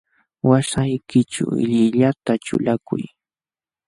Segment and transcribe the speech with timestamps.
[0.49, 3.03] Waśhaykićhu llillata ćhulakuy.